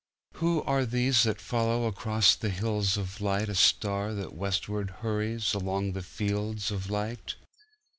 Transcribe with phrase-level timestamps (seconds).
[0.37, 5.91] Who are these that follow across the hills of nightA star that westward hurries along
[5.91, 7.35] the fields of light?